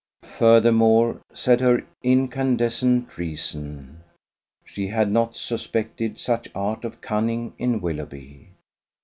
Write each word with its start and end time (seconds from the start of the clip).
Furthermore, 0.23 1.21
said 1.31 1.61
her 1.61 1.85
incandescent 2.01 3.19
reason, 3.19 4.01
she 4.65 4.87
had 4.87 5.11
not 5.11 5.37
suspected 5.37 6.19
such 6.19 6.49
art 6.55 6.83
of 6.83 7.01
cunning 7.01 7.53
in 7.59 7.81
Willoughby. 7.81 8.47